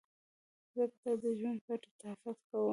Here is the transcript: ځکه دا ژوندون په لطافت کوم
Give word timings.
ځکه 0.73 0.91
دا 1.03 1.11
ژوندون 1.21 1.55
په 1.65 1.73
لطافت 1.81 2.37
کوم 2.49 2.69